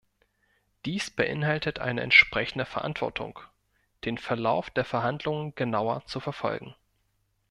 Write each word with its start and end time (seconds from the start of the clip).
Dies 0.85 1.11
beinhaltet 1.11 1.77
eine 1.77 2.01
entsprechende 2.01 2.65
Verantwortung, 2.65 3.37
den 4.03 4.17
Verlauf 4.17 4.71
der 4.71 4.83
Verhandlungen 4.83 5.53
genauer 5.53 6.07
zu 6.07 6.19
verfolgen. 6.19 6.73